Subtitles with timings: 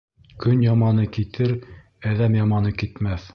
[0.45, 1.53] Көн яманы китер,
[2.13, 3.29] әҙәм яманы китмәҫ.